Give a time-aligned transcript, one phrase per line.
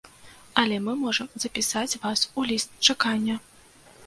[0.61, 3.39] Але мы можам запісаць вас у ліст чакання.